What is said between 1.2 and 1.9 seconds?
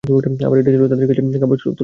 কাবা শরীফ তুল্য।